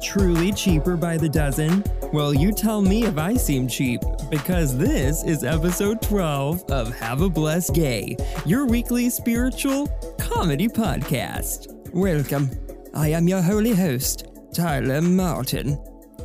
[0.00, 1.82] truly cheaper by the dozen?
[2.12, 4.00] Well, you tell me if I seem cheap,
[4.30, 9.88] because this is episode 12 of Have a Blessed Gay, your weekly spiritual
[10.18, 11.68] comedy podcast.
[11.92, 12.50] Welcome.
[12.94, 15.78] I am your holy host, Tyler Martin.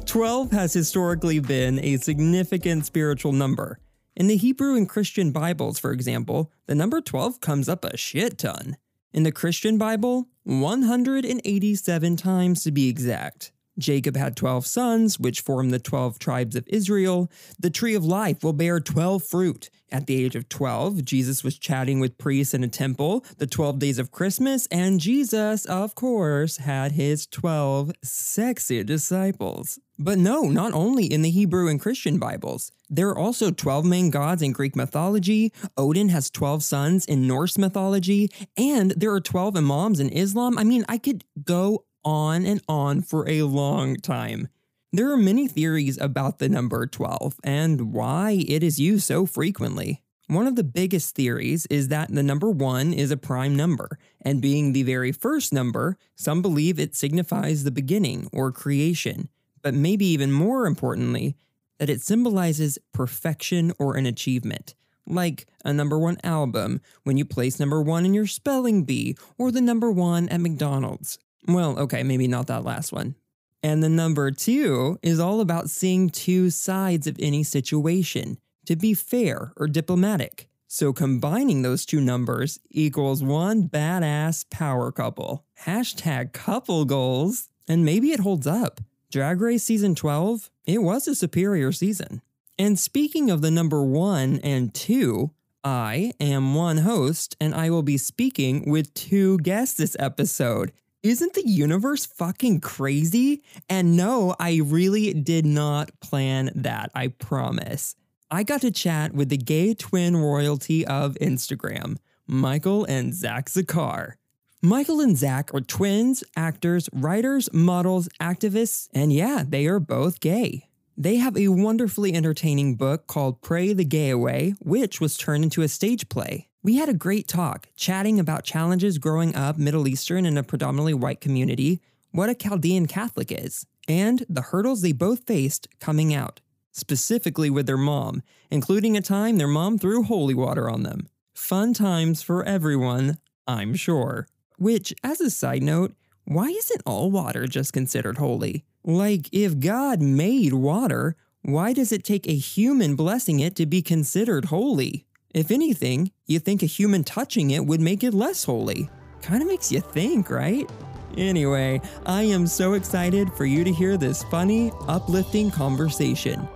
[0.05, 3.79] 12 has historically been a significant spiritual number.
[4.15, 8.37] In the Hebrew and Christian Bibles, for example, the number 12 comes up a shit
[8.37, 8.77] ton.
[9.11, 13.52] In the Christian Bible, 187 times to be exact.
[13.77, 17.31] Jacob had 12 sons, which form the 12 tribes of Israel.
[17.59, 19.69] The tree of life will bear 12 fruit.
[19.91, 23.77] At the age of 12, Jesus was chatting with priests in a temple, the 12
[23.77, 29.79] days of Christmas, and Jesus, of course, had his 12 sexy disciples.
[29.99, 32.71] But no, not only in the Hebrew and Christian Bibles.
[32.89, 37.59] There are also 12 main gods in Greek mythology, Odin has 12 sons in Norse
[37.59, 40.57] mythology, and there are 12 imams in Islam.
[40.57, 44.47] I mean, I could go on and on for a long time.
[44.91, 50.03] There are many theories about the number 12 and why it is used so frequently.
[50.27, 54.41] One of the biggest theories is that the number 1 is a prime number, and
[54.41, 59.29] being the very first number, some believe it signifies the beginning or creation,
[59.61, 61.35] but maybe even more importantly,
[61.77, 67.59] that it symbolizes perfection or an achievement, like a number one album when you place
[67.59, 71.17] number one in your spelling bee, or the number one at McDonald's.
[71.47, 73.15] Well, okay, maybe not that last one.
[73.61, 78.93] And the number two is all about seeing two sides of any situation to be
[78.93, 80.47] fair or diplomatic.
[80.67, 85.45] So combining those two numbers equals one badass power couple.
[85.65, 87.49] Hashtag couple goals.
[87.67, 88.81] And maybe it holds up.
[89.11, 92.21] Drag Race Season 12, it was a superior season.
[92.57, 95.31] And speaking of the number one and two,
[95.63, 100.73] I am one host and I will be speaking with two guests this episode.
[101.03, 103.43] Isn't the universe fucking crazy?
[103.67, 107.97] And no, I really did not plan that, I promise.
[108.31, 114.13] I got to chat with the gay twin royalty of Instagram, Michael and Zach Zakar.
[114.61, 120.69] Michael and Zach are twins, actors, writers, models, activists, and yeah, they are both gay.
[120.95, 125.63] They have a wonderfully entertaining book called Pray the Gay Away, which was turned into
[125.63, 126.47] a stage play.
[126.65, 130.93] We had a great talk, chatting about challenges growing up Middle Eastern in a predominantly
[130.93, 131.81] white community,
[132.11, 136.39] what a Chaldean Catholic is, and the hurdles they both faced coming out,
[136.71, 141.09] specifically with their mom, including a time their mom threw holy water on them.
[141.33, 144.25] Fun times for everyone, I'm sure.
[144.57, 145.93] Which, as a side note,
[146.23, 148.63] why isn't all water just considered holy?
[148.85, 153.81] Like, if God made water, why does it take a human blessing it to be
[153.81, 155.05] considered holy?
[155.33, 158.87] If anything, you think a human touching it would make it less holy.
[159.23, 160.69] Kinda makes you think, right?
[161.17, 166.47] Anyway, I am so excited for you to hear this funny, uplifting conversation.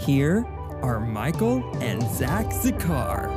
[0.00, 0.44] Here
[0.82, 3.30] are Michael and Zach Zakar.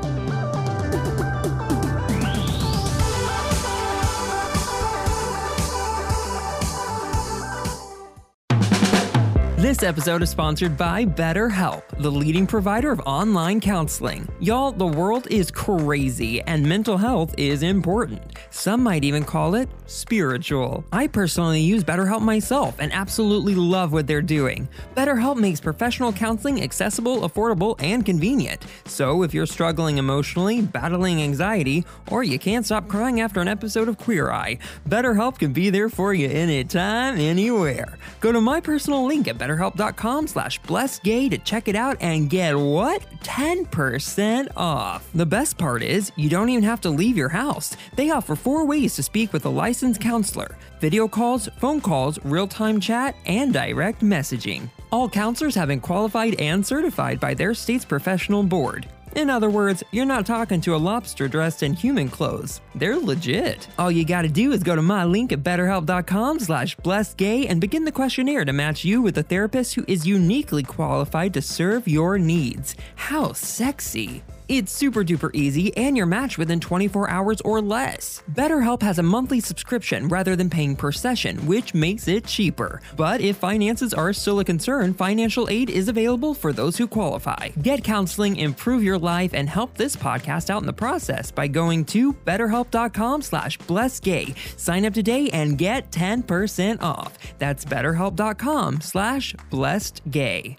[9.57, 14.29] This episode is sponsored by BetterHelp, the leading provider of online counseling.
[14.39, 18.21] Y'all, the world is crazy and mental health is important.
[18.51, 20.85] Some might even call it spiritual.
[20.91, 24.69] I personally use BetterHelp myself and absolutely love what they're doing.
[24.95, 28.63] BetterHelp makes professional counseling accessible, affordable, and convenient.
[28.85, 33.89] So if you're struggling emotionally, battling anxiety, or you can't stop crying after an episode
[33.89, 37.97] of Queer Eye, BetterHelp can be there for you anytime, anywhere.
[38.19, 42.57] Go to my personal link at betterhelp.com slash blessedgay to check it out and get
[42.57, 43.05] what?
[43.21, 45.09] 10% off.
[45.13, 47.75] The best part is, you don't even have to leave your house.
[47.95, 52.47] They offer four ways to speak with a licensed counselor video calls, phone calls, real
[52.47, 54.69] time chat, and direct messaging.
[54.91, 58.87] All counselors have been qualified and certified by their state's professional board.
[59.17, 62.61] In other words, you're not talking to a lobster dressed in human clothes.
[62.75, 63.67] They're legit.
[63.79, 67.83] All you gotta do is go to my link at betterhelp.com slash blessedgay and begin
[67.83, 72.19] the questionnaire to match you with a therapist who is uniquely qualified to serve your
[72.19, 72.75] needs.
[72.95, 74.21] How sexy.
[74.49, 78.23] It's super duper easy and you're matched within 24 hours or less.
[78.31, 82.81] BetterHelp has a monthly subscription rather than paying per session, which makes it cheaper.
[82.95, 87.49] But if finances are still a concern, financial aid is available for those who qualify.
[87.61, 91.83] Get counseling, improve your life, and help this podcast out in the process by going
[91.85, 94.33] to betterhelp.com slash blessedgay.
[94.57, 97.17] Sign up today and get 10% off.
[97.37, 100.57] That's betterhelp.com slash blessedgay.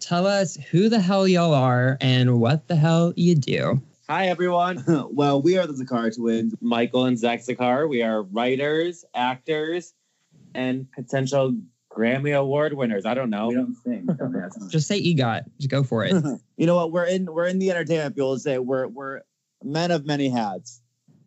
[0.00, 3.80] Tell us who the hell y'all are and what the hell you do.
[4.08, 4.82] Hi, everyone.
[5.12, 6.54] well, we are the Zakar twins.
[6.60, 7.88] Michael and Zach Zakar.
[7.88, 9.94] We are writers, actors,
[10.54, 11.56] and potential
[11.92, 13.06] Grammy Award winners.
[13.06, 13.48] I don't know.
[13.48, 14.08] We don't sing.
[14.68, 15.44] Just say EGOT.
[15.58, 16.12] Just go for it.
[16.56, 16.92] you know what?
[16.92, 18.40] We're in we're in the entertainment field.
[18.40, 19.20] Say we're we're
[19.62, 20.79] men of many hats.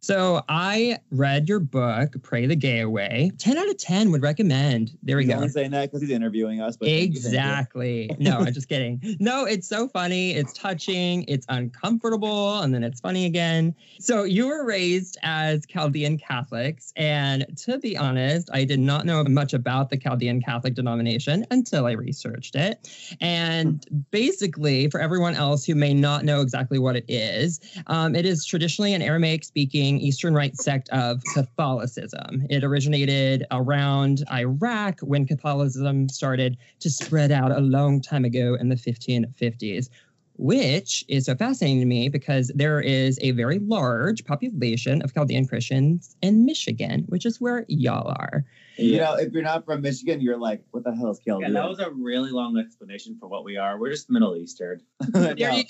[0.04, 3.32] So I read your book, Pray the Gay Away.
[3.38, 4.98] 10 out of 10 would recommend.
[5.02, 5.38] There we He's go.
[5.38, 6.76] only saying that because he's interviewing us.
[6.76, 7.40] But thank you, thank you.
[7.40, 8.12] exactly.
[8.20, 9.00] no, I'm just kidding.
[9.22, 10.34] No, it's so funny.
[10.34, 11.24] It's touching.
[11.30, 12.60] It's uncomfortable.
[12.60, 13.74] And then it's funny again.
[13.98, 16.92] So you were raised as Chaldean Catholics.
[16.98, 21.86] And to be honest, I did not know much about the Chaldean Catholic denomination until
[21.86, 23.16] I researched it.
[23.22, 28.26] And basically, for everyone else who may not know exactly what it is, um, it
[28.26, 32.46] is traditionally an Aramaic speaking Eastern Rite sect of Catholicism.
[32.50, 38.70] It originated around Iraq when Catholicism started to spread out a long time ago in
[38.70, 39.90] the 1550s
[40.36, 45.48] which is so fascinating to me because there is a very large population of Chaldean
[45.48, 48.44] Christians in Michigan, which is where y'all are.
[48.78, 51.54] You know, if you're not from Michigan, you're like, what the hell is Chaldean?
[51.54, 53.80] Yeah, that was a really long explanation for what we are.
[53.80, 54.82] We're just Middle Eastern.
[55.14, 55.34] no.
[55.36, 55.64] the,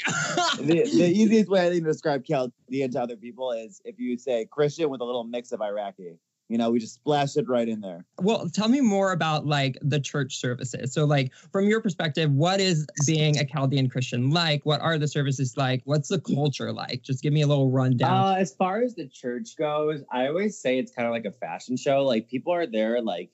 [0.62, 4.48] the easiest way I think to describe Chaldean to other people is if you say
[4.50, 6.18] Christian with a little mix of Iraqi
[6.50, 8.06] you know we just splash it right in there.
[8.22, 10.94] Well tell me more about like the church services.
[10.94, 14.66] So like from your perspective what is being a chaldean christian like?
[14.66, 15.82] What are the services like?
[15.86, 17.04] What's the culture like?
[17.04, 18.24] Just give me a little rundown.
[18.24, 21.32] Uh, as far as the church goes i always say it's kind of like a
[21.32, 22.04] fashion show.
[22.04, 23.32] Like people are there like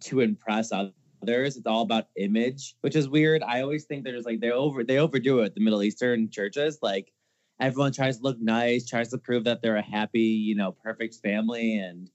[0.00, 1.56] to impress others.
[1.56, 3.42] It's all about image which is weird.
[3.42, 6.78] I always think there's like they over they overdo it the middle eastern churches.
[6.82, 7.12] Like
[7.60, 11.14] everyone tries to look nice tries to prove that they're a happy you know perfect
[11.22, 12.10] family and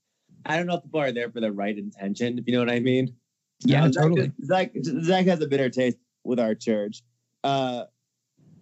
[0.48, 2.70] I don't know if people are there for the right intention, if you know what
[2.70, 3.14] I mean.
[3.60, 4.32] Yeah, no, totally.
[4.44, 7.02] Zach, Zach has a bitter taste with our church
[7.44, 7.84] uh,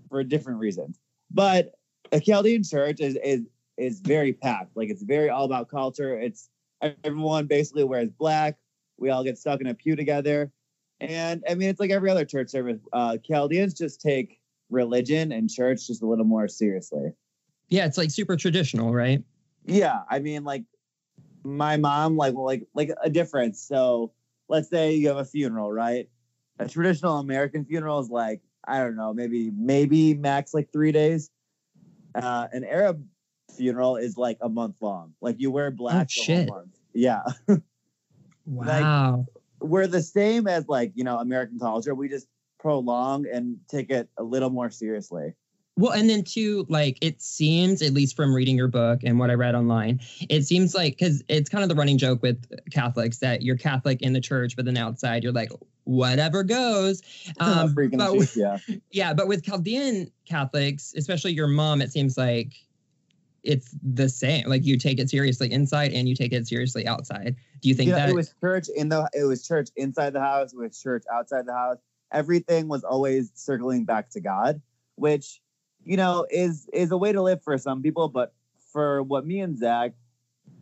[0.09, 0.99] for different reasons.
[1.31, 1.73] But
[2.13, 3.43] a Chaldean church is, is
[3.77, 4.77] is very packed.
[4.77, 6.19] Like it's very all about culture.
[6.19, 6.49] It's
[7.05, 8.57] everyone basically wears black.
[8.99, 10.51] We all get stuck in a pew together.
[11.01, 12.79] And I mean, it's like every other church service.
[12.93, 14.41] Uh, Chaldeans just take
[14.71, 17.11] religion and church just a little more seriously.
[17.69, 19.23] Yeah, it's like super traditional, right?
[19.67, 20.65] Yeah, I mean, like
[21.47, 23.63] my mom like like like a difference.
[23.63, 24.13] So
[24.49, 26.09] let's say you have a funeral, right?
[26.59, 31.31] A traditional American funeral is like I don't know, maybe maybe max like three days.
[32.15, 33.05] Uh, an Arab
[33.57, 35.15] funeral is like a month long.
[35.21, 36.09] Like you wear black.
[36.19, 36.51] Oh, shit.
[36.93, 37.23] Yeah.
[38.47, 39.17] wow.
[39.17, 39.27] Like,
[39.61, 41.95] we're the same as like you know American culture.
[41.95, 42.27] We just
[42.59, 45.35] prolong and take it a little more seriously.
[45.79, 49.31] Well, and then too, like it seems, at least from reading your book and what
[49.31, 50.01] I read online,
[50.31, 54.01] it seems like because it's kind of the running joke with Catholics that you're Catholic
[54.01, 55.51] in the church, but then outside you're like
[55.85, 57.03] whatever goes.
[57.39, 58.59] Um, but with, yeah,
[58.91, 62.55] yeah, but with Chaldean Catholics, especially your mom, it seems like
[63.43, 64.49] it's the same.
[64.49, 67.37] Like you take it seriously inside and you take it seriously outside.
[67.61, 70.21] Do you think yeah, that it was church in the it was church inside the
[70.21, 71.79] house, it was church outside the house.
[72.13, 74.63] Everything was always circling back to God,
[74.95, 75.41] which
[75.87, 78.35] you know, is is a way to live for some people, but
[78.73, 79.93] for what me and Zach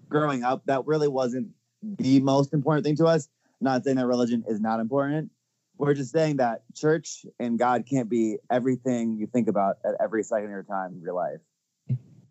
[0.08, 1.48] growing up, that really wasn't
[1.82, 3.28] the most important thing to us.
[3.60, 5.30] Not saying that religion is not important.
[5.78, 10.22] We're just saying that church and God can't be everything you think about at every
[10.22, 11.40] second of your time of your life.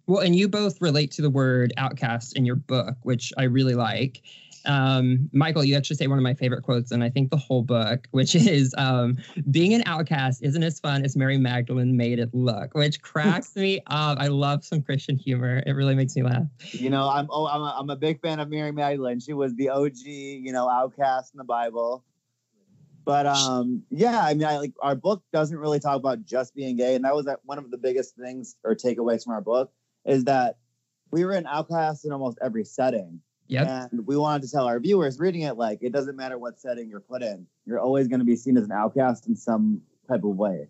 [0.05, 3.75] Well, and you both relate to the word outcast in your book, which I really
[3.75, 4.21] like.
[4.65, 7.63] Um, Michael, you actually say one of my favorite quotes, and I think the whole
[7.63, 9.17] book, which is um,
[9.51, 13.81] being an outcast isn't as fun as Mary Magdalene made it look, which cracks me
[13.87, 14.17] up.
[14.19, 15.63] I love some Christian humor.
[15.65, 16.47] It really makes me laugh.
[16.71, 19.19] You know, I'm oh, I'm a, I'm a big fan of Mary Magdalene.
[19.19, 22.03] She was the OG, you know, outcast in the Bible.
[23.05, 26.77] But um, yeah, I mean, I like our book doesn't really talk about just being
[26.77, 29.71] gay, and that was one of the biggest things or takeaways from our book
[30.05, 30.57] is that
[31.11, 33.21] we were an outcast in almost every setting.
[33.47, 33.67] Yep.
[33.67, 36.89] And we wanted to tell our viewers reading it like it doesn't matter what setting
[36.89, 40.23] you're put in, you're always going to be seen as an outcast in some type
[40.23, 40.67] of way.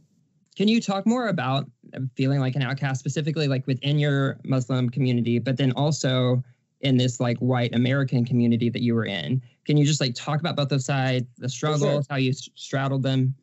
[0.56, 1.70] Can you talk more about
[2.16, 6.44] feeling like an outcast, specifically like within your Muslim community, but then also
[6.82, 9.42] in this like white American community that you were in?
[9.66, 12.04] Can you just like talk about both those sides, the struggles, sure.
[12.10, 13.34] how you straddled them?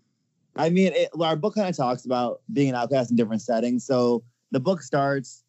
[0.57, 3.85] I mean, it, our book kind of talks about being an outcast in different settings.
[3.85, 5.45] So the book starts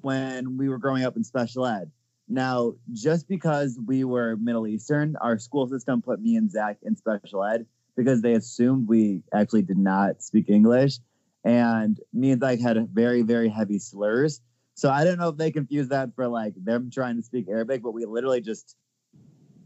[0.00, 1.90] when we were growing up in special ed.
[2.28, 6.96] Now, just because we were Middle Eastern, our school system put me and Zach in
[6.96, 7.66] special ed
[7.96, 10.98] because they assumed we actually did not speak English.
[11.44, 14.40] And me and Zach had very, very heavy slurs.
[14.74, 17.82] So I don't know if they confused that for like them trying to speak Arabic,
[17.82, 18.76] but we literally just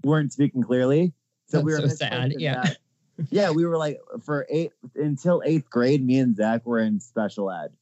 [0.05, 1.13] weren't speaking clearly.
[1.47, 2.35] So That's we were so sad.
[2.39, 2.63] Yeah.
[2.63, 2.77] That.
[3.31, 7.51] yeah, we were like for eight until eighth grade, me and Zach were in special
[7.51, 7.73] ed.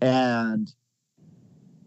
[0.00, 0.72] And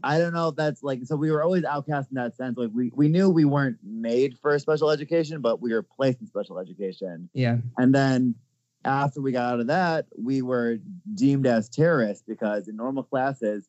[0.04, 2.58] I don't know if that's like so we were always outcast in that sense.
[2.58, 6.28] Like we we knew we weren't made for special education, but we were placed in
[6.28, 7.30] special education.
[7.34, 7.58] Yeah.
[7.78, 8.36] And then
[8.84, 10.78] after we got out of that, we were
[11.14, 13.68] deemed as terrorists because in normal classes,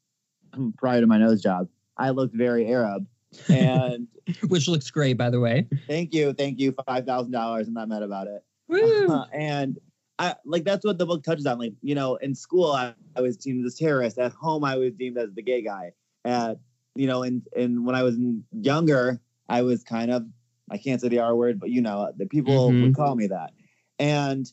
[0.79, 3.07] prior to my nose job, I looked very Arab.
[3.49, 4.09] And
[4.49, 5.67] Which looks great, by the way.
[5.87, 7.69] thank you, thank you, five thousand dollars.
[7.69, 8.45] I'm not mad about it.
[8.69, 9.23] Woo!
[9.33, 9.79] and
[10.19, 11.59] I like that's what the book touches on.
[11.59, 14.19] Like, you know, in school I, I was deemed as terrorist.
[14.19, 15.93] At home I was deemed as the gay guy.
[16.25, 16.59] At
[16.95, 18.17] you know, and and when I was
[18.53, 20.25] younger, I was kind of
[20.71, 22.83] I can't say the R word, but you know, the people Mhm.
[22.83, 23.53] would call me that.
[23.99, 24.51] And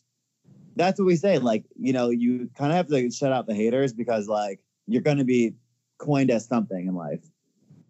[0.76, 1.40] that's what we say.
[1.40, 5.02] Like, you know, you kind of have to shut out the haters because like you're
[5.02, 5.54] gonna be
[5.98, 7.24] coined as something in life.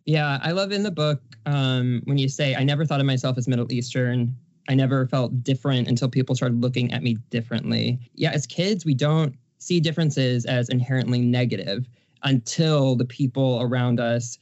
[0.05, 3.37] Yeah, I love in the book um, when you say, I never thought of myself
[3.37, 4.35] as Middle Eastern.
[4.67, 7.99] I never felt different until people started looking at me differently.
[8.15, 11.87] Yeah, as kids, we don't see differences as inherently negative
[12.23, 14.37] until the people around us,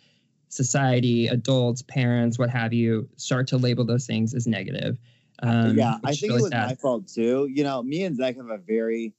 [0.50, 4.98] society, adults, parents, what have you, start to label those things as negative.
[5.44, 6.68] Um, yeah, I think really it was sad.
[6.68, 7.48] my fault too.
[7.52, 9.14] You know, me and Zach have a very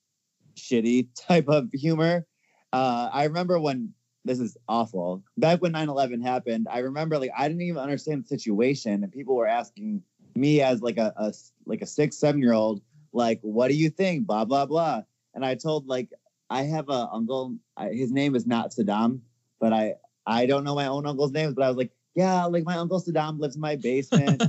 [0.57, 2.27] shitty type of humor.
[2.73, 5.23] Uh, I remember when this is awful.
[5.37, 9.37] Back when 9-11 happened, I remember like I didn't even understand the situation, and people
[9.37, 10.03] were asking
[10.35, 11.33] me as like a, a
[11.67, 14.27] like a six, seven year old, like, what do you think?
[14.27, 15.03] Blah blah blah.
[15.35, 16.11] And I told like
[16.51, 17.57] I have a uncle.
[17.77, 19.21] I, his name is not Saddam,
[19.61, 19.95] but I
[20.27, 23.01] I don't know my own uncle's names, but I was like, yeah, like my uncle
[23.01, 24.43] Saddam lives in my basement.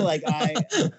[0.00, 0.54] like I,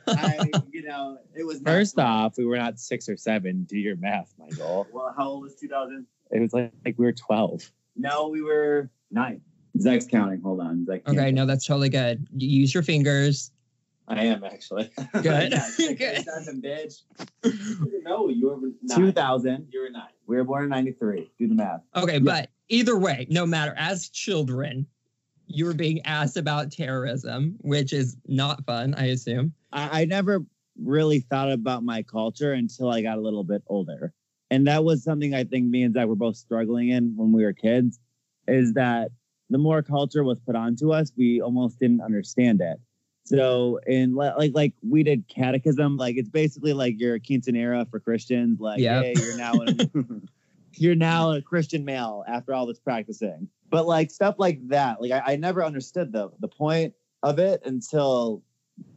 [0.08, 3.64] I, you know, it was not- First off, we were not six or seven.
[3.64, 4.88] Do your math, Michael.
[4.92, 6.06] Well, how old was 2000?
[6.32, 7.72] It was like, like we were 12.
[7.96, 9.42] No, we were nine.
[9.80, 10.42] Zach's counting.
[10.42, 11.08] Hold on, Zach.
[11.08, 12.28] Okay, no, that's totally good.
[12.36, 13.52] Use your fingers.
[14.08, 14.90] I am actually.
[15.22, 15.52] Good.
[15.52, 16.26] Yeah, six, Good.
[16.26, 17.02] seven, bitch.
[18.04, 18.98] no, you were nine.
[18.98, 19.68] 2000.
[19.72, 20.04] You were nine.
[20.26, 21.32] We were born in 93.
[21.38, 21.82] Do the math.
[21.96, 24.88] Okay, but either way, no matter, as children,
[25.46, 29.54] you were being asked about terrorism, which is not fun, I assume.
[29.72, 30.42] I, I never
[30.82, 34.14] really thought about my culture until I got a little bit older.
[34.52, 37.44] And that was something I think me and Zach were both struggling in when we
[37.44, 38.00] were kids,
[38.48, 39.12] is that
[39.50, 42.78] the more culture was put onto us, we almost didn't understand it.
[43.28, 48.00] So in li- like like we did catechism, like it's basically like your quinceanera for
[48.00, 48.62] Christians.
[48.62, 49.04] Like, Yep.
[49.04, 50.30] hey, you're now an,
[50.78, 53.50] you're now a Christian male after all this practicing.
[53.70, 57.62] But like stuff like that, like I, I never understood the the point of it
[57.66, 58.44] until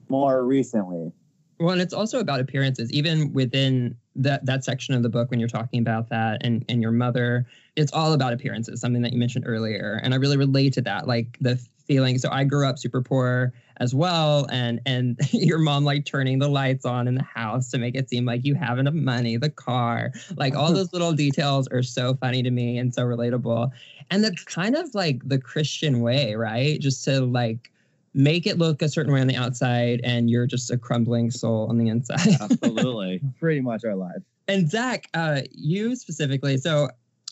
[0.09, 1.11] more recently.
[1.59, 5.41] Well, and it's also about appearances, even within that that section of the book when
[5.41, 9.19] you're talking about that and and your mother, it's all about appearances, something that you
[9.19, 10.01] mentioned earlier.
[10.05, 11.61] And I really relate to that, like the
[11.91, 12.19] feeling.
[12.19, 16.49] So I grew up super poor as well, and and your mom like turning the
[16.49, 19.51] lights on in the house to make it seem like you have enough money, the
[19.51, 23.73] car, like all those little details are so funny to me and so relatable.
[24.09, 26.81] And that's kind of like the Christian way, right?
[26.81, 27.73] Just to like
[28.15, 31.67] make it look a certain way on the outside and you're just a crumbling soul
[31.69, 32.37] on the inside.
[32.41, 33.21] Absolutely.
[33.41, 34.23] Pretty much our life.
[34.47, 36.89] and Zach, uh, you specifically, so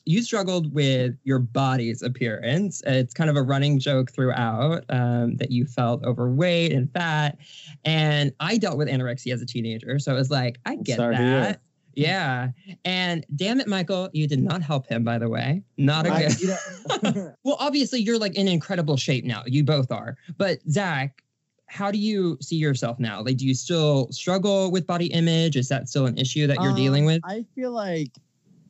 [0.09, 2.83] you struggled with your body's appearance.
[2.87, 7.37] It's kind of a running joke throughout um, that you felt overweight and fat.
[7.85, 9.99] And I dealt with anorexia as a teenager.
[9.99, 11.61] So it was like, I get Sorry that.
[11.93, 12.49] Yeah.
[12.87, 15.63] And damn it, Michael, you did not help him, by the way.
[15.77, 16.41] Not a I- good.
[17.03, 19.43] you Well, obviously, you're like in incredible shape now.
[19.45, 20.17] You both are.
[20.39, 21.23] But Zach,
[21.67, 23.23] how do you see yourself now?
[23.23, 25.55] Like, do you still struggle with body image?
[25.55, 27.21] Is that still an issue that you're Um, dealing with?
[27.25, 28.13] I feel like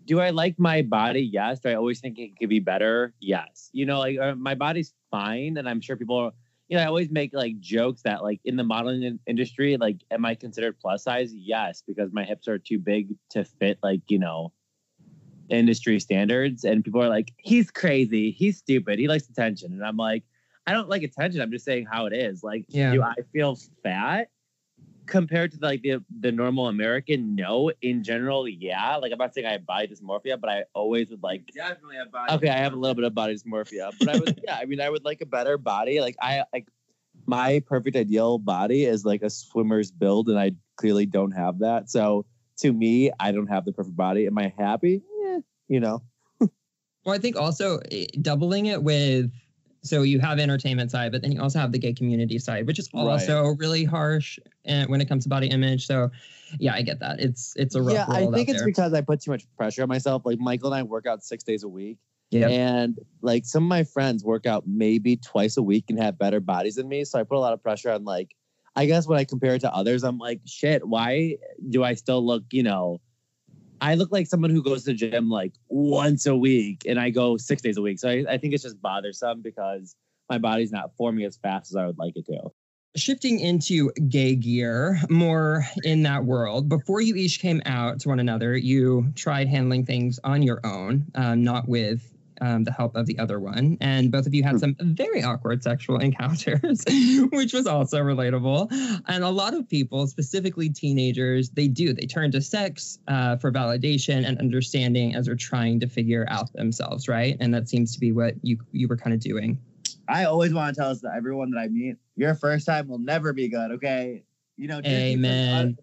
[0.08, 1.20] Do I like my body?
[1.20, 1.60] Yes.
[1.60, 3.14] Do I always think it could be better?
[3.20, 3.68] Yes.
[3.72, 6.16] You know, like uh, my body's fine, and I'm sure people.
[6.16, 6.32] Are,
[6.68, 9.98] you know, I always make like jokes that like in the modeling in- industry, like,
[10.10, 11.32] am I considered plus size?
[11.34, 14.52] Yes, because my hips are too big to fit like you know
[15.50, 19.96] industry standards, and people are like, he's crazy, he's stupid, he likes attention, and I'm
[19.98, 20.24] like,
[20.66, 21.40] I don't like attention.
[21.40, 22.42] I'm just saying how it is.
[22.42, 22.92] Like, Yeah.
[22.92, 24.28] do I feel fat?
[25.08, 27.72] Compared to like the the normal American, no.
[27.82, 28.96] In general, yeah.
[28.96, 31.46] Like I'm not saying I have body dysmorphia, but I always would like.
[31.54, 32.34] definitely have body.
[32.34, 34.56] Okay, I have a little bit of body dysmorphia, but I would, yeah.
[34.56, 36.00] I mean, I would like a better body.
[36.00, 36.68] Like I like
[37.26, 41.90] my perfect ideal body is like a swimmer's build, and I clearly don't have that.
[41.90, 42.26] So
[42.58, 44.26] to me, I don't have the perfect body.
[44.26, 45.02] Am I happy?
[45.22, 45.38] Yeah,
[45.68, 46.02] you know.
[47.04, 49.30] Well, I think also eh, doubling it with
[49.88, 52.78] so you have entertainment side, but then you also have the gay community side, which
[52.78, 53.02] is Right.
[53.02, 55.86] also really harsh uh, when it comes to body image.
[55.86, 56.10] So,
[56.58, 57.20] yeah, I get that.
[57.20, 58.66] It's it's a rough yeah, I think out it's there.
[58.66, 60.22] because I put too much pressure on myself.
[60.24, 61.98] Like Michael and I work out six days a week.
[62.30, 62.48] Yeah.
[62.48, 66.40] And like some of my friends work out maybe twice a week and have better
[66.40, 67.04] bodies than me.
[67.04, 68.34] So I put a lot of pressure on like,
[68.76, 71.36] I guess when I compare it to others, I'm like, shit, why
[71.68, 73.00] do I still look, you know,
[73.80, 77.10] I look like someone who goes to the gym like once a week and I
[77.10, 77.98] go six days a week.
[77.98, 79.94] So I, I think it's just bothersome because
[80.28, 82.50] my body's not forming as fast as I would like it to.
[82.96, 88.18] Shifting into gay gear, more in that world, before you each came out to one
[88.18, 93.06] another, you tried handling things on your own, um, not with um, the help of
[93.06, 93.76] the other one.
[93.80, 96.84] And both of you had some very awkward sexual encounters,
[97.30, 98.68] which was also relatable.
[99.06, 101.92] And a lot of people, specifically teenagers, they do.
[101.92, 106.52] They turn to sex uh, for validation and understanding as they're trying to figure out
[106.52, 107.36] themselves, right?
[107.40, 109.58] And that seems to be what you you were kind of doing.
[110.08, 112.98] I always want to tell us that everyone that I meet, your first time will
[112.98, 113.72] never be good.
[113.72, 114.24] Okay,
[114.56, 114.80] you know.
[114.80, 115.54] Disney put Amen.
[115.54, 115.78] un-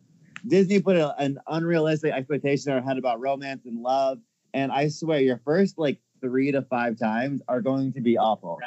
[0.47, 4.19] Disney put a, an unrealistic expectation in our head about romance and love,
[4.53, 8.59] and I swear, your first like three to five times are going to be awful.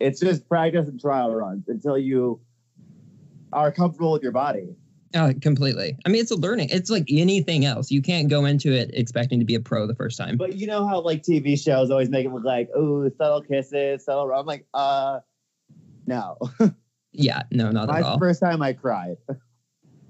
[0.00, 2.40] It's just practice and trial runs until you
[3.52, 4.76] are comfortable with your body.
[5.14, 5.96] Uh, completely.
[6.04, 6.68] I mean, it's a learning.
[6.70, 7.90] It's like anything else.
[7.90, 10.36] You can't go into it expecting to be a pro the first time.
[10.36, 14.04] But you know how like TV shows always make it look like, oh, subtle kisses,
[14.04, 14.30] subtle.
[14.32, 15.20] I'm like, uh,
[16.06, 16.36] no.
[17.12, 18.18] Yeah, no, not My at all.
[18.18, 19.16] first time, I cried.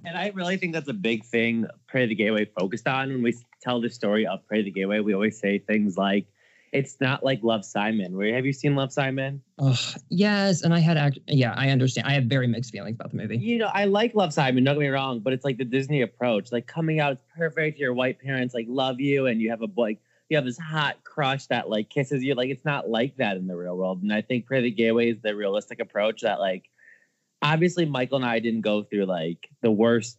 [0.04, 3.08] And I really think that's a big thing Pray the Gay Away focused on.
[3.08, 6.26] When we tell the story of Pray the Gay Away, we always say things like,
[6.72, 8.16] it's not like Love Simon.
[8.16, 9.42] Where have you seen Love Simon?
[10.08, 11.18] Yes, and I had act.
[11.26, 12.06] Yeah, I understand.
[12.06, 13.38] I have very mixed feelings about the movie.
[13.38, 16.02] You know, I like Love Simon, don't get me wrong, but it's like the Disney
[16.02, 16.52] approach.
[16.52, 17.78] Like coming out, it's perfect.
[17.78, 19.98] Your white parents like love you, and you have a boy,
[20.28, 22.34] you have this hot crush that like kisses you.
[22.34, 24.02] Like it's not like that in the real world.
[24.02, 26.68] And I think Pray the Gay Away is the realistic approach that like
[27.42, 30.18] obviously Michael and I didn't go through like the worst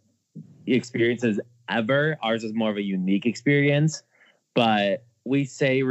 [0.66, 2.18] experiences ever.
[2.22, 4.04] Ours is more of a unique experience,
[4.56, 5.84] but we say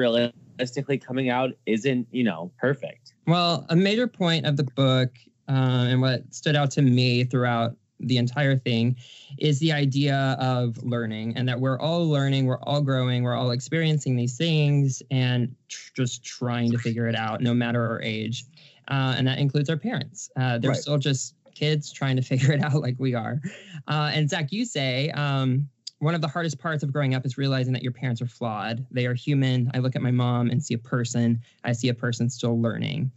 [0.62, 3.14] realistically coming out isn't, you know, perfect.
[3.26, 5.10] Well, a major point of the book
[5.48, 8.96] uh, and what stood out to me throughout the entire thing
[9.38, 13.50] is the idea of learning and that we're all learning, we're all growing, we're all
[13.50, 18.44] experiencing these things and tr- just trying to figure it out no matter our age.
[18.88, 20.30] Uh, and that includes our parents.
[20.36, 20.80] Uh, they're Right.
[20.80, 23.40] still just kids trying to figure it out like we are.
[23.88, 25.68] Uh, and Zach, you say um,
[25.98, 28.86] one of the hardest parts of growing up is realizing that your parents are flawed.
[28.90, 29.70] They are human.
[29.74, 31.40] I look at my mom and see a person.
[31.64, 33.10] I see a person still learning.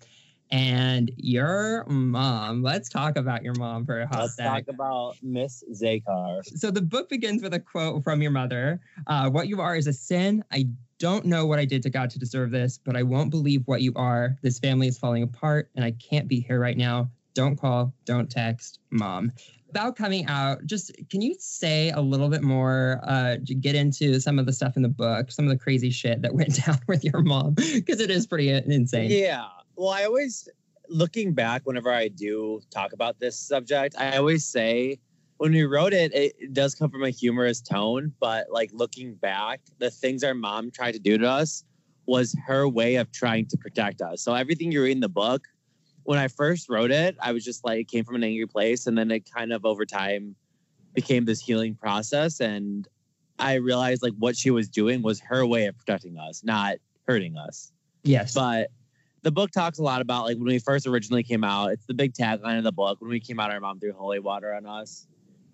[0.50, 4.46] And your mom, let's talk about your mom for a hot Let's sec.
[4.46, 6.42] talk about Miss Zakar.
[6.44, 9.88] So the book begins with a quote from your mother uh, What you are is
[9.88, 10.44] a sin.
[10.52, 10.68] I
[11.00, 13.82] don't know what I did to God to deserve this, but I won't believe what
[13.82, 14.36] you are.
[14.42, 17.10] This family is falling apart, and I can't be here right now.
[17.34, 19.32] Don't call, don't text, mom.
[19.72, 24.20] About coming out, just can you say a little bit more, uh, to get into
[24.20, 26.78] some of the stuff in the book, some of the crazy shit that went down
[26.88, 27.54] with your mom?
[27.54, 29.10] Because it is pretty uh, insane.
[29.10, 29.48] Yeah.
[29.78, 30.50] Well, I always,
[30.90, 35.00] looking back, whenever I do talk about this subject, I always say
[35.38, 38.12] when we wrote it, it, it does come from a humorous tone.
[38.20, 41.64] But like looking back, the things our mom tried to do to us
[42.06, 44.22] was her way of trying to protect us.
[44.22, 45.48] So everything you read in the book,
[46.04, 48.88] when I first wrote it, I was just like, it came from an angry place.
[48.88, 50.36] And then it kind of over time
[50.94, 52.40] became this healing process.
[52.40, 52.88] And
[53.40, 57.38] I realized like what she was doing was her way of protecting us, not hurting
[57.38, 57.72] us.
[58.04, 58.34] Yes.
[58.34, 58.70] But
[59.24, 61.72] the book talks a lot about like when we first originally came out.
[61.72, 63.02] It's the big tagline of the book.
[63.02, 65.08] When we came out, our mom threw holy water on us,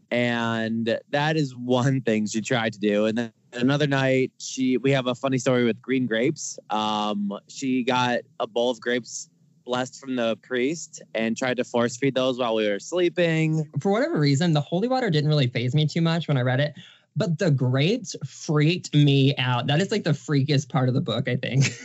[0.10, 3.05] and that is one thing she tried to do.
[3.05, 6.57] And then another night, she we have a funny story with green grapes.
[6.69, 9.29] Um, she got a bowl of grapes
[9.67, 13.69] blessed from the priest and tried to force feed those while we were sleeping.
[13.82, 16.62] for whatever reason, the holy water didn't really phase me too much when I read
[16.62, 16.73] it,
[17.15, 19.67] but the grapes freaked me out.
[19.67, 21.65] That is like the freakiest part of the book, I think.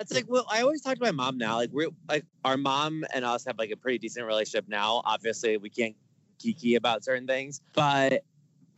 [0.00, 1.56] It's like, well, I always talk to my mom now.
[1.56, 5.02] Like, we're like, our mom and us have like a pretty decent relationship now.
[5.04, 5.94] Obviously, we can't
[6.38, 8.24] kiki about certain things, but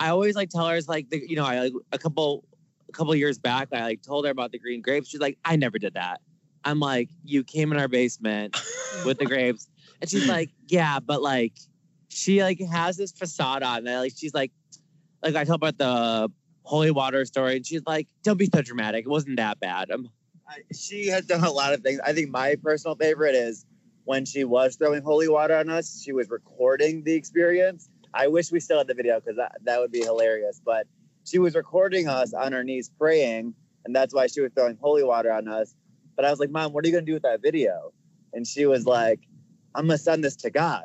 [0.01, 2.45] I always like tell her, it's like, the, you know, I like a couple,
[2.89, 5.11] a couple years back, I like told her about the green grapes.
[5.11, 6.21] She's like, I never did that.
[6.65, 8.61] I'm like, you came in our basement
[9.05, 9.69] with the grapes,
[10.01, 11.55] and she's like, yeah, but like,
[12.09, 13.99] she like has this facade on that.
[13.99, 14.53] Like, she's like,
[15.23, 16.31] like I told about the
[16.63, 19.05] holy water story, and she's like, don't be so dramatic.
[19.05, 19.91] It wasn't that bad.
[19.91, 20.09] I'm
[20.49, 22.01] I, she has done a lot of things.
[22.05, 23.65] I think my personal favorite is
[24.05, 26.03] when she was throwing holy water on us.
[26.03, 27.89] She was recording the experience.
[28.13, 30.61] I wish we still had the video because that, that would be hilarious.
[30.65, 30.87] But
[31.25, 35.05] she was recording us on her knees praying, and that's why she was throwing holy
[35.05, 35.75] water on us.
[36.17, 37.93] But I was like, Mom, what are you gonna do with that video?
[38.33, 39.21] And she was like,
[39.75, 40.85] I'm gonna send this to God.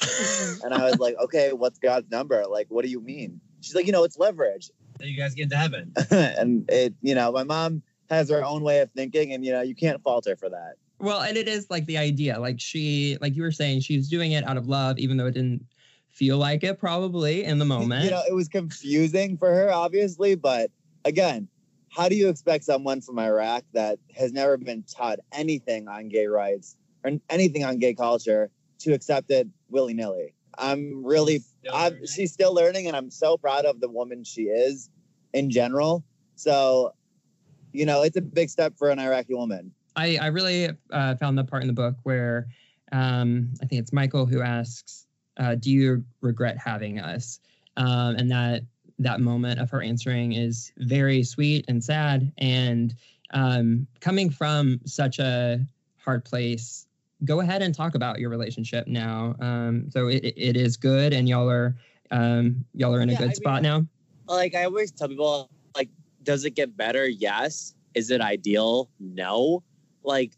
[0.64, 2.44] and I was like, Okay, what's God's number?
[2.46, 3.40] Like, what do you mean?
[3.60, 4.70] She's like, you know, it's leverage.
[5.00, 5.92] you guys get into heaven.
[6.10, 9.62] and it, you know, my mom has her own way of thinking, and you know,
[9.62, 10.74] you can't fault her for that.
[10.98, 12.38] well, and it is like the idea.
[12.40, 15.34] Like she, like you were saying, she's doing it out of love, even though it
[15.34, 15.64] didn't
[16.08, 18.04] feel like it probably in the moment.
[18.04, 20.70] You know, it was confusing for her, obviously, but
[21.04, 21.48] again,
[21.90, 26.26] how do you expect someone from Iraq that has never been taught anything on gay
[26.26, 30.34] rights or anything on gay culture to accept it willy nilly?
[30.56, 34.88] I'm really, I'm, she's still learning, and I'm so proud of the woman she is
[35.32, 36.04] in general.
[36.36, 36.94] So,
[37.72, 39.72] you know, it's a big step for an Iraqi woman.
[39.96, 42.46] I, I really uh, found the part in the book where
[42.92, 45.06] um, I think it's Michael who asks,
[45.38, 47.40] uh, "Do you regret having us?"
[47.76, 48.62] Um, and that
[49.00, 52.32] that moment of her answering is very sweet and sad.
[52.38, 52.94] And
[53.32, 55.60] um, coming from such a
[55.98, 56.86] hard place,
[57.24, 59.34] go ahead and talk about your relationship now.
[59.40, 61.74] Um, so it, it is good, and y'all are
[62.10, 63.86] um, y'all are in a Yeah, good I spot mean, now.
[64.34, 65.88] like I always tell people, like,
[66.22, 67.08] does it get better?
[67.08, 67.74] Yes.
[67.94, 68.88] Is it ideal?
[69.00, 69.62] No.
[70.02, 70.32] Like,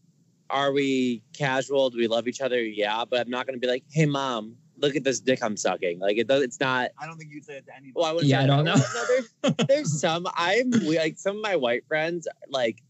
[0.51, 1.91] are we casual?
[1.91, 2.63] Do we love each other?
[2.63, 3.05] Yeah.
[3.09, 5.99] But I'm not gonna be like, hey mom, look at this dick I'm sucking.
[6.01, 6.43] Like it does.
[6.43, 6.91] It's not.
[7.01, 7.93] I don't think you'd say it to anybody.
[7.95, 8.75] Well, I wouldn't Yeah, say I don't know.
[8.75, 10.27] Well, no, there's, there's some.
[10.35, 12.27] I'm we- like some of my white friends.
[12.49, 12.83] Like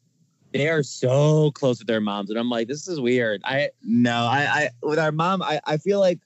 [0.53, 3.41] they are so close with their moms, and I'm like, this is weird.
[3.45, 6.21] I No, I, I with our mom, I, I feel like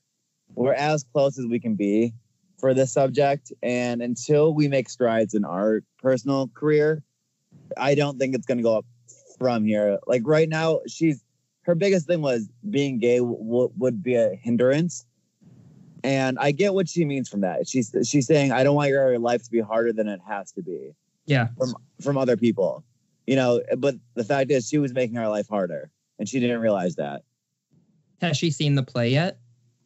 [0.54, 2.12] we're as close as we can be
[2.58, 3.52] for this subject.
[3.62, 7.02] And until we make strides in our personal career,
[7.76, 8.86] I don't think it's gonna go up
[9.38, 9.98] from here.
[10.06, 11.22] Like right now, she's
[11.62, 15.04] her biggest thing was being gay w- would be a hindrance.
[16.04, 17.66] And I get what she means from that.
[17.68, 20.62] She's she's saying, I don't want your life to be harder than it has to
[20.62, 20.92] be
[21.26, 21.48] Yeah.
[21.58, 22.84] from from other people.
[23.26, 26.60] You know, but the fact is she was making our life harder and she didn't
[26.60, 27.22] realize that.
[28.20, 29.38] Has she seen the play yet?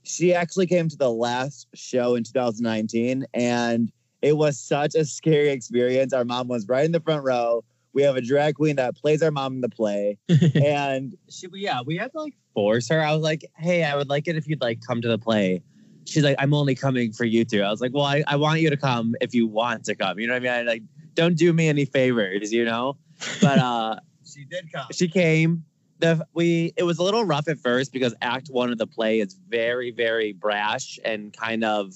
[0.02, 3.92] she actually came to the last show in 2019 and
[4.22, 8.00] it was such a scary experience our mom was right in the front row we
[8.00, 10.16] have a drag queen that plays our mom in the play
[10.64, 13.00] and she yeah we had to like force her.
[13.00, 15.62] I was like, hey, I would like it if you'd like come to the play.
[16.06, 17.62] She's like, I'm only coming for you two.
[17.62, 20.18] I was like, well, I, I want you to come if you want to come.
[20.18, 20.68] You know what I mean?
[20.68, 20.82] I like
[21.14, 22.96] don't do me any favors, you know.
[23.40, 25.64] But uh she did come she came
[26.00, 29.20] the we it was a little rough at first because act one of the play
[29.20, 31.94] is very very brash and kind of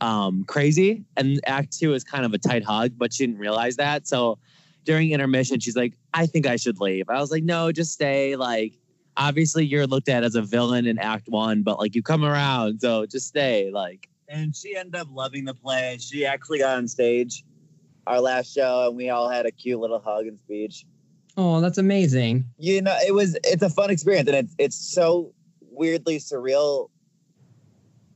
[0.00, 3.76] um crazy and act two is kind of a tight hug but she didn't realize
[3.76, 4.38] that so
[4.84, 8.36] during intermission she's like i think i should leave i was like no just stay
[8.36, 8.74] like
[9.16, 12.80] obviously you're looked at as a villain in act one but like you come around
[12.80, 14.08] so just stay like.
[14.28, 15.98] And she ended up loving the play.
[16.00, 17.44] She actually got on stage
[18.06, 20.84] our last show and we all had a cute little hug and speech.
[21.36, 22.44] Oh, that's amazing.
[22.58, 26.88] you know it was it's a fun experience and it's it's so weirdly surreal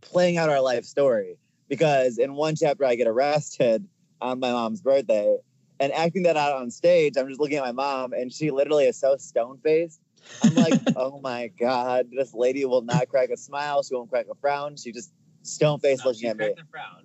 [0.00, 1.36] playing out our life story
[1.68, 3.86] because in one chapter i get arrested
[4.20, 5.36] on my mom's birthday
[5.80, 8.84] and acting that out on stage i'm just looking at my mom and she literally
[8.84, 10.00] is so stone faced
[10.42, 14.26] i'm like oh my god this lady will not crack a smile she won't crack
[14.30, 16.52] a frown she just stone faced looking at me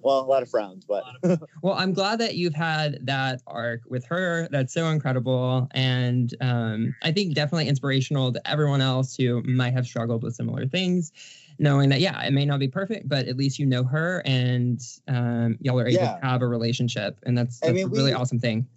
[0.01, 1.03] well a lot of frowns but
[1.61, 4.49] Well, I'm glad that you've had that arc with her.
[4.51, 5.69] That's so incredible.
[5.71, 10.65] And um, I think definitely inspirational to everyone else who might have struggled with similar
[10.67, 11.13] things,
[11.59, 14.81] knowing that, yeah, it may not be perfect, but at least you know her and
[15.07, 16.19] um, y'all are able Yeah.
[16.19, 17.17] to have a relationship.
[17.23, 18.67] And that's, I that's mean, a really we- awesome thing.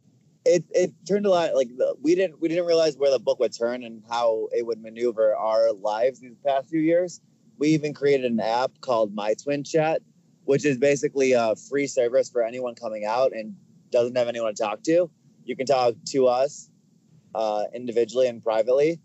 [0.46, 3.40] It it turned a lot like the, we didn't we didn't realize where the book
[3.40, 7.20] would turn and how it would maneuver our lives these past few years.
[7.58, 10.02] We even created an app called My Twin Chat,
[10.44, 13.56] which is basically a free service for anyone coming out and
[13.90, 15.10] doesn't have anyone to talk to.
[15.44, 16.70] You can talk to us
[17.34, 19.00] uh, individually and privately,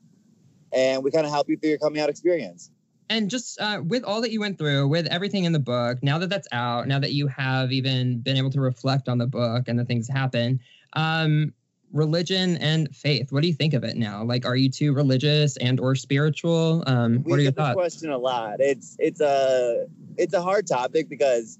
[0.71, 2.71] and we kind of help you through your coming out experience.
[3.09, 6.17] And just uh, with all that you went through, with everything in the book, now
[6.19, 9.67] that that's out, now that you have even been able to reflect on the book
[9.67, 10.61] and the things that happen,
[10.93, 11.53] um,
[11.91, 14.23] religion and faith, what do you think of it now?
[14.23, 16.83] Like, are you too religious and or spiritual?
[16.87, 17.75] Um, we what are your get this thoughts?
[17.75, 18.59] question a lot.
[18.59, 21.59] It's it's a it's a hard topic because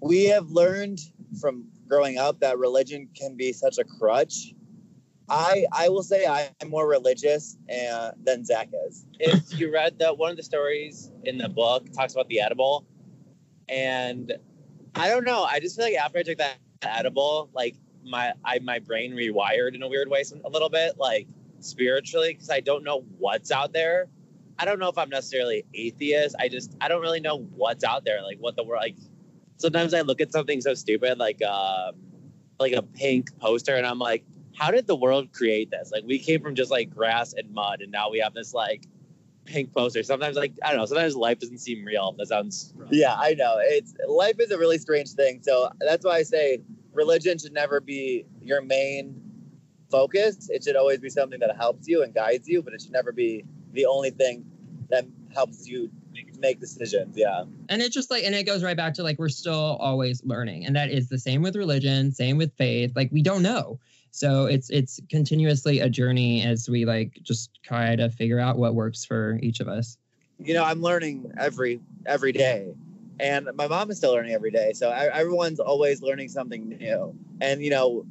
[0.00, 1.00] we have learned
[1.40, 4.54] from growing up that religion can be such a crutch.
[5.28, 9.06] I I will say I am more religious uh, than Zach is.
[9.18, 12.84] if you read that one of the stories in the book talks about the edible
[13.68, 14.32] and
[14.94, 18.58] i don't know i just feel like after i took that edible like my i
[18.60, 21.26] my brain rewired in a weird way a little bit like
[21.60, 24.06] spiritually because i don't know what's out there
[24.58, 28.04] i don't know if i'm necessarily atheist i just i don't really know what's out
[28.04, 28.96] there like what the world like
[29.56, 31.94] sometimes i look at something so stupid like um
[32.58, 34.24] like a pink poster and i'm like
[34.56, 37.80] how did the world create this like we came from just like grass and mud
[37.80, 38.84] and now we have this like
[39.44, 40.02] pink poster.
[40.02, 40.86] Sometimes like I don't know.
[40.86, 42.14] Sometimes life doesn't seem real.
[42.18, 43.56] That sounds Yeah, I know.
[43.58, 45.40] It's life is a really strange thing.
[45.42, 46.60] So that's why I say
[46.94, 49.20] religion should never be your main
[49.90, 50.48] focus.
[50.50, 53.12] It should always be something that helps you and guides you, but it should never
[53.12, 54.44] be the only thing
[54.90, 57.16] that helps you make, make decisions.
[57.16, 57.44] Yeah.
[57.68, 60.66] And it just like, and it goes right back to like, we're still always learning.
[60.66, 62.92] And that is the same with religion, same with faith.
[62.94, 63.78] Like, we don't know.
[64.14, 68.72] So it's it's continuously a journey as we like just try to figure out what
[68.76, 69.98] works for each of us.
[70.38, 72.74] You know, I'm learning every every day,
[73.20, 74.72] and my mom is still learning every day.
[74.72, 77.14] So I, everyone's always learning something new.
[77.40, 78.06] And you know,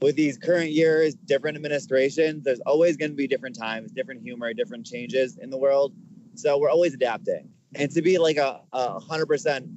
[0.00, 4.52] with these current years, different administrations, there's always going to be different times, different humor,
[4.52, 5.94] different changes in the world.
[6.34, 7.48] So we're always adapting.
[7.74, 9.68] And to be like a, a 100%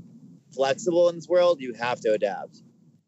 [0.53, 2.61] flexible in this world, you have to adapt.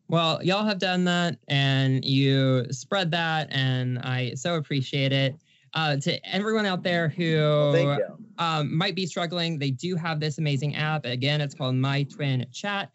[0.08, 5.36] Well, y'all have done that and you spread that, and I so appreciate it.
[5.76, 10.38] Uh, to everyone out there who well, um, might be struggling, they do have this
[10.38, 11.06] amazing app.
[11.06, 12.90] Again, it's called My Twin Chat.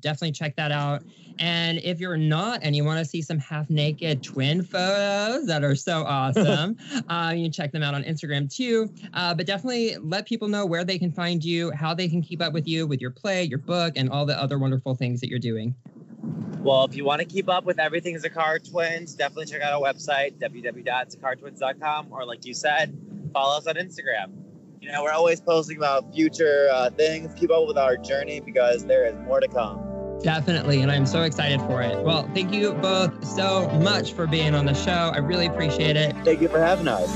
[0.00, 1.02] Definitely check that out.
[1.38, 5.64] And if you're not and you want to see some half naked twin photos that
[5.64, 6.76] are so awesome,
[7.08, 8.90] uh, you can check them out on Instagram too.
[9.14, 12.42] Uh, but definitely let people know where they can find you, how they can keep
[12.42, 15.28] up with you with your play, your book, and all the other wonderful things that
[15.28, 15.74] you're doing.
[16.60, 19.80] Well, if you want to keep up with everything Zakar Twins, definitely check out our
[19.80, 22.96] website, www.zakartwins.com, or like you said,
[23.32, 24.45] follow us on Instagram.
[24.86, 27.34] You know, we're always posting about future uh, things.
[27.34, 29.82] Keep up with our journey because there is more to come.
[30.22, 32.04] Definitely, and I'm so excited for it.
[32.04, 35.10] Well, thank you both so much for being on the show.
[35.12, 36.14] I really appreciate it.
[36.24, 37.10] Thank you for having us.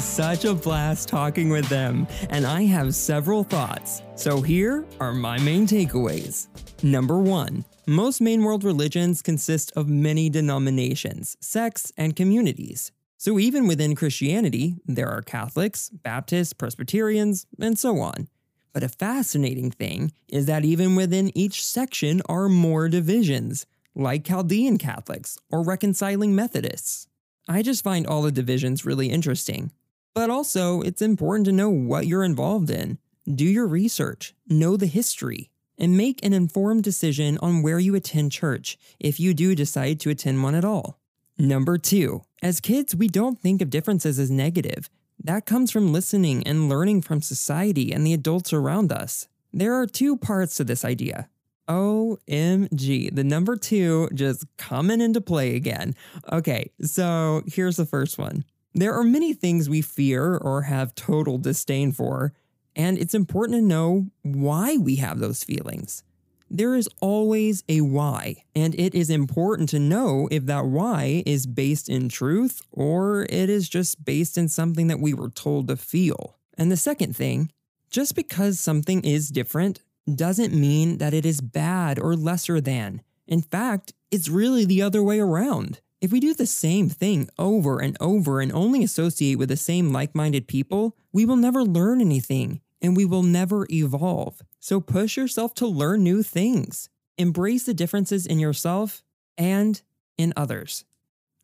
[0.00, 4.02] such a blast talking with them, and I have several thoughts.
[4.14, 6.48] So here are my main takeaways.
[6.82, 12.90] Number one, most main world religions consist of many denominations, sects, and communities.
[13.16, 18.28] So even within Christianity, there are Catholics, Baptists, Presbyterians, and so on.
[18.72, 24.78] But a fascinating thing is that even within each section are more divisions, like Chaldean
[24.78, 27.06] Catholics or reconciling Methodists.
[27.48, 29.70] I just find all the divisions really interesting,
[30.12, 32.98] but also, it's important to know what you're involved in.
[33.32, 38.32] Do your research, know the history, and make an informed decision on where you attend
[38.32, 40.98] church if you do decide to attend one at all.
[41.38, 44.88] Number two, as kids, we don't think of differences as negative.
[45.22, 49.28] That comes from listening and learning from society and the adults around us.
[49.52, 51.28] There are two parts to this idea.
[51.68, 55.94] OMG, the number two just coming into play again.
[56.30, 58.44] Okay, so here's the first one.
[58.74, 62.34] There are many things we fear or have total disdain for,
[62.76, 66.04] and it's important to know why we have those feelings.
[66.48, 71.46] There is always a why, and it is important to know if that why is
[71.46, 75.76] based in truth or it is just based in something that we were told to
[75.76, 76.38] feel.
[76.56, 77.50] And the second thing,
[77.90, 79.80] just because something is different
[80.14, 83.02] doesn't mean that it is bad or lesser than.
[83.26, 85.80] In fact, it's really the other way around.
[86.00, 89.92] If we do the same thing over and over and only associate with the same
[89.92, 94.42] like minded people, we will never learn anything and we will never evolve.
[94.60, 96.88] So push yourself to learn new things.
[97.18, 99.02] Embrace the differences in yourself
[99.38, 99.80] and
[100.18, 100.84] in others.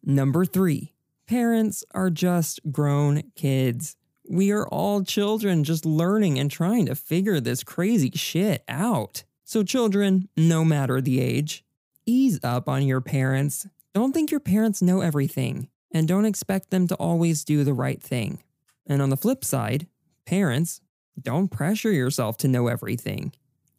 [0.03, 0.92] Number three,
[1.27, 3.97] parents are just grown kids.
[4.29, 9.25] We are all children just learning and trying to figure this crazy shit out.
[9.45, 11.64] So, children, no matter the age,
[12.07, 13.66] ease up on your parents.
[13.95, 18.03] Don't think your parents know everything, and don't expect them to always do the right
[18.03, 18.42] thing.
[18.87, 19.87] And on the flip side,
[20.27, 20.81] parents,
[21.20, 23.33] don't pressure yourself to know everything.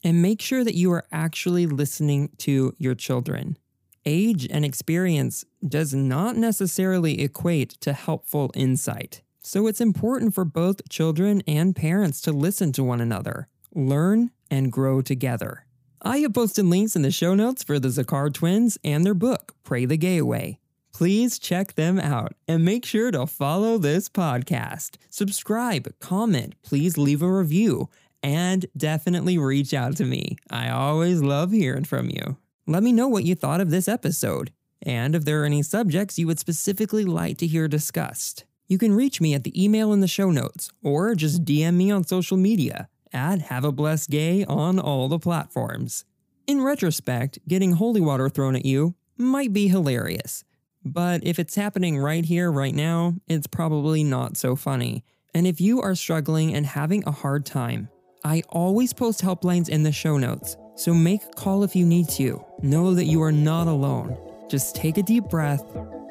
[0.03, 3.57] And make sure that you are actually listening to your children.
[4.05, 9.21] Age and experience does not necessarily equate to helpful insight.
[9.41, 14.71] So it's important for both children and parents to listen to one another, learn, and
[14.71, 15.65] grow together.
[16.01, 19.53] I have posted links in the show notes for the Zakar twins and their book,
[19.63, 20.59] Pray the Gay Away.
[20.93, 24.97] Please check them out and make sure to follow this podcast.
[25.09, 27.89] Subscribe, comment, please leave a review,
[28.21, 30.37] and definitely reach out to me.
[30.51, 32.37] I always love hearing from you.
[32.67, 34.51] Let me know what you thought of this episode,
[34.83, 38.45] and if there are any subjects you would specifically like to hear discussed.
[38.67, 41.89] You can reach me at the email in the show notes, or just DM me
[41.89, 46.05] on social media at Have a Blessed Gay on all the platforms.
[46.45, 50.43] In retrospect, getting holy water thrown at you might be hilarious.
[50.85, 55.03] But if it's happening right here, right now, it's probably not so funny.
[55.33, 57.89] And if you are struggling and having a hard time,
[58.23, 62.09] I always post helplines in the show notes, so make a call if you need
[62.09, 62.43] to.
[62.61, 64.17] Know that you are not alone.
[64.49, 65.63] Just take a deep breath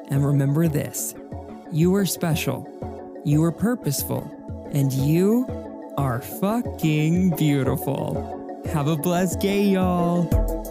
[0.09, 1.15] and remember this
[1.71, 2.67] you are special,
[3.25, 4.29] you are purposeful,
[4.71, 5.45] and you
[5.97, 8.61] are fucking beautiful.
[8.71, 10.62] Have a blessed day, y'all.